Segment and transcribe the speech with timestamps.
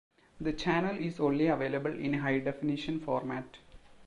[0.39, 3.57] The channel is only available in high-definition format.